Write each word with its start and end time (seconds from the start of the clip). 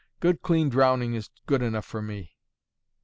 Good 0.19 0.41
clean 0.41 0.67
drowning 0.69 1.13
is 1.13 1.29
good 1.45 1.61
enough 1.61 1.85
for 1.85 2.01
me." 2.01 2.31